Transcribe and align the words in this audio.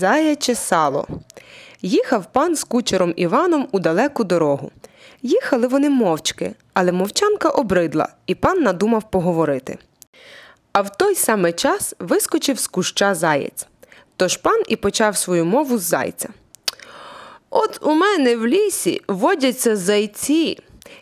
Заяче 0.00 0.54
сало. 0.54 1.06
Їхав 1.82 2.32
пан 2.32 2.56
з 2.56 2.64
кучером 2.64 3.12
Іваном 3.16 3.68
у 3.72 3.78
далеку 3.78 4.24
дорогу. 4.24 4.70
Їхали 5.22 5.66
вони 5.66 5.90
мовчки, 5.90 6.54
але 6.74 6.92
мовчанка 6.92 7.48
обридла, 7.48 8.08
і 8.26 8.34
пан 8.34 8.62
надумав 8.62 9.10
поговорити. 9.10 9.78
А 10.72 10.80
в 10.80 10.96
той 10.96 11.14
самий 11.14 11.52
час 11.52 11.94
вискочив 11.98 12.58
з 12.58 12.66
куща 12.66 13.14
заєць. 13.14 13.66
Тож 14.16 14.36
пан 14.36 14.62
і 14.68 14.76
почав 14.76 15.16
свою 15.16 15.44
мову 15.44 15.78
з 15.78 15.82
зайця. 15.82 16.28
От 17.50 17.78
у 17.82 17.94
мене 17.94 18.36
в 18.36 18.46
лісі 18.46 19.02
водяться 19.08 19.76
зайці, 19.76 20.58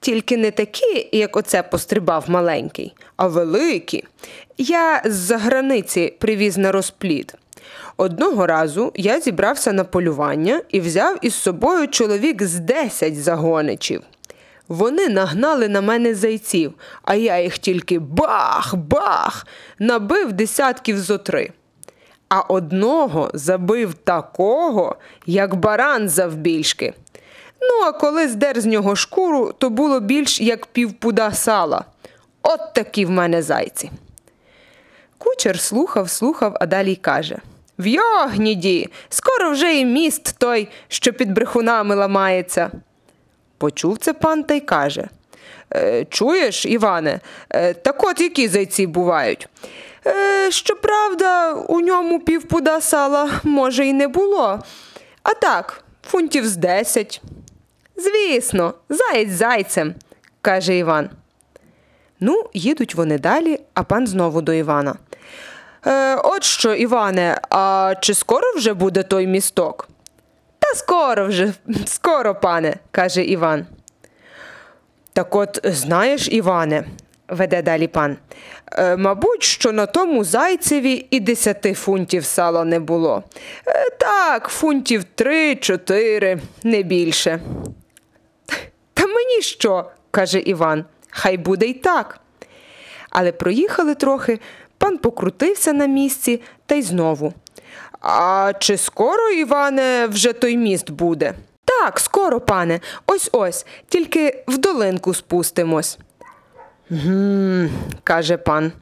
тільки 0.00 0.36
не 0.36 0.50
такі, 0.50 1.08
як 1.12 1.36
оце 1.36 1.62
пострибав 1.62 2.24
маленький, 2.28 2.94
а 3.16 3.26
великі. 3.26 4.04
Я 4.58 5.02
з-за 5.04 5.38
границі 5.38 6.14
привіз 6.18 6.58
на 6.58 6.72
розплід. 6.72 7.34
Одного 7.96 8.46
разу 8.46 8.92
я 8.94 9.20
зібрався 9.20 9.72
на 9.72 9.84
полювання 9.84 10.60
і 10.68 10.80
взяв 10.80 11.18
із 11.22 11.34
собою 11.34 11.88
чоловік 11.88 12.42
з 12.42 12.58
десять 12.58 13.22
загоничів. 13.22 14.02
Вони 14.68 15.08
нагнали 15.08 15.68
на 15.68 15.80
мене 15.80 16.14
зайців, 16.14 16.74
а 17.02 17.14
я 17.14 17.40
їх 17.40 17.58
тільки 17.58 17.98
бах-бах 17.98 19.46
набив 19.78 20.32
десятків 20.32 20.98
зо 20.98 21.18
три. 21.18 21.50
А 22.28 22.40
одного 22.40 23.30
забив 23.34 23.94
такого, 23.94 24.96
як 25.26 25.54
баран 25.54 26.08
завбільшки. 26.08 26.94
Ну, 27.60 27.86
а 27.86 27.92
коли 27.92 28.28
здер 28.28 28.60
з 28.60 28.66
нього 28.66 28.96
шкуру, 28.96 29.54
то 29.58 29.70
було 29.70 30.00
більш 30.00 30.40
як 30.40 30.66
півпуда 30.66 31.32
сала. 31.32 31.84
От 32.42 32.74
такі 32.74 33.04
в 33.04 33.10
мене 33.10 33.42
зайці. 33.42 33.90
Кучер 35.18 35.60
слухав, 35.60 36.10
слухав, 36.10 36.56
а 36.60 36.66
далі 36.66 36.92
й 36.92 36.96
каже 36.96 37.38
В 37.78 37.86
йогніді, 37.86 38.88
скоро 39.08 39.50
вже 39.50 39.78
і 39.78 39.84
міст 39.84 40.38
той, 40.38 40.68
що 40.88 41.12
під 41.12 41.32
брехунами 41.32 41.94
ламається. 41.94 42.70
Почув 43.58 43.98
це 43.98 44.12
пан 44.12 44.44
та 44.44 44.54
й 44.54 44.60
каже 44.60 45.08
«Е, 45.74 46.04
Чуєш, 46.04 46.66
Іване, 46.66 47.20
е, 47.50 47.74
так 47.74 48.04
от 48.04 48.20
які 48.20 48.48
зайці 48.48 48.86
бувають? 48.86 49.48
Е, 50.06 50.50
щоправда, 50.50 51.52
у 51.52 51.80
ньому 51.80 52.20
півпуда 52.20 52.80
сала, 52.80 53.30
може, 53.44 53.86
й 53.86 53.92
не 53.92 54.08
було. 54.08 54.60
А 55.22 55.34
так, 55.34 55.84
фунтів 56.02 56.46
з 56.46 56.56
десять. 56.56 57.22
Звісно, 57.96 58.74
заєць 58.88 59.30
зайцем, 59.30 59.94
каже 60.40 60.76
Іван. 60.76 61.10
Ну, 62.20 62.44
їдуть 62.54 62.94
вони 62.94 63.18
далі, 63.18 63.60
а 63.74 63.82
пан 63.82 64.06
знову 64.06 64.42
до 64.42 64.52
Івана. 64.52 64.94
Е, 65.86 66.14
От 66.14 66.44
що, 66.44 66.74
Іване, 66.74 67.40
а 67.50 67.94
чи 68.00 68.14
скоро 68.14 68.52
вже 68.56 68.74
буде 68.74 69.02
той 69.02 69.26
місток? 69.26 69.88
Та 70.58 70.74
скоро 70.74 71.26
вже, 71.26 71.52
скоро, 71.86 72.34
пане, 72.34 72.76
каже 72.90 73.24
Іван. 73.24 73.66
Так 75.12 75.34
от, 75.34 75.60
знаєш, 75.64 76.28
Іване, 76.28 76.84
веде 77.28 77.62
далі 77.62 77.86
пан, 77.86 78.16
е, 78.72 78.96
мабуть, 78.96 79.42
що 79.42 79.72
на 79.72 79.86
тому 79.86 80.24
зайцеві 80.24 81.06
і 81.10 81.20
десяти 81.20 81.74
фунтів 81.74 82.24
сала 82.24 82.64
не 82.64 82.80
було. 82.80 83.22
Е, 83.66 83.90
так, 83.90 84.48
фунтів 84.48 85.04
три-чотири, 85.04 86.38
не 86.62 86.82
більше. 86.82 87.40
Та 88.94 89.06
мені 89.06 89.42
що? 89.42 89.90
каже 90.10 90.40
Іван. 90.40 90.84
Хай 91.10 91.36
буде 91.36 91.66
й 91.66 91.74
так. 91.74 92.20
Але 93.10 93.32
проїхали 93.32 93.94
трохи, 93.94 94.38
пан 94.86 94.98
покрутився 94.98 95.72
на 95.72 95.86
місці 95.86 96.40
та 96.66 96.74
й 96.74 96.82
знову. 96.82 97.34
А 98.00 98.52
чи 98.58 98.76
скоро, 98.76 99.28
Іване, 99.28 100.06
вже 100.06 100.32
той 100.32 100.56
міст 100.56 100.90
буде? 100.90 101.34
Так, 101.64 102.00
скоро, 102.00 102.40
пане, 102.40 102.80
ось 103.06 103.30
ось, 103.32 103.66
тільки 103.88 104.44
в 104.48 104.58
долинку 104.58 105.14
спустимось. 105.14 105.98
Гм, 106.90 107.68
каже 108.04 108.36
пан. 108.36 108.72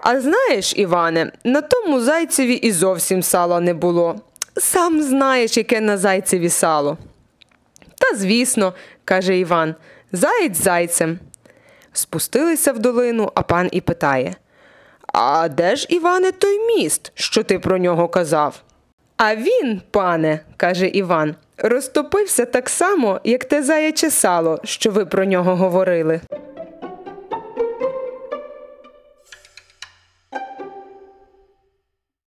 А 0.00 0.20
знаєш, 0.20 0.72
Іване, 0.76 1.32
на 1.44 1.60
тому 1.60 2.00
зайцеві 2.00 2.54
і 2.54 2.72
зовсім 2.72 3.22
сала 3.22 3.60
не 3.60 3.74
було. 3.74 4.20
Сам 4.56 5.02
знаєш, 5.02 5.56
яке 5.56 5.80
на 5.80 5.98
зайцеві 5.98 6.48
сало. 6.48 6.98
Та, 7.98 8.16
звісно, 8.16 8.72
каже 9.04 9.38
Іван, 9.38 9.74
заєць 10.12 10.62
зайцем. 10.62 11.18
Спустилися 11.92 12.72
в 12.72 12.78
долину, 12.78 13.32
а 13.34 13.42
пан 13.42 13.68
і 13.72 13.80
питає 13.80 14.34
А 15.06 15.48
де 15.48 15.76
ж, 15.76 15.86
Іване, 15.90 16.32
той 16.32 16.58
міст, 16.58 17.12
що 17.14 17.42
ти 17.42 17.58
про 17.58 17.78
нього 17.78 18.08
казав? 18.08 18.62
А 19.16 19.36
він, 19.36 19.82
пане, 19.90 20.40
каже 20.56 20.88
Іван, 20.88 21.34
розтопився 21.58 22.44
так 22.44 22.68
само, 22.68 23.20
як 23.24 23.44
те 23.44 23.62
заяче 23.62 24.10
сало, 24.10 24.60
що 24.64 24.90
ви 24.90 25.06
про 25.06 25.24
нього 25.24 25.56
говорили. 25.56 26.20